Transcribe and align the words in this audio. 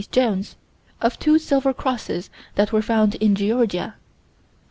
Jones, 0.11 0.55
of 0.99 1.19
two 1.19 1.37
silver 1.37 1.75
crosses 1.75 2.31
that 2.55 2.71
were 2.73 2.81
found 2.81 3.13
in 3.21 3.35
Georgia. 3.35 3.93